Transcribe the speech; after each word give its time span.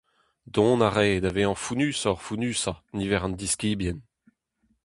Dont 0.53 0.81
a 0.87 0.89
rae 0.93 1.21
da 1.23 1.31
vezañ 1.35 1.53
fonnusoc’h-fonnusañ 1.63 2.77
niver 2.97 3.23
an 3.27 3.37
diskibien. 3.39 3.97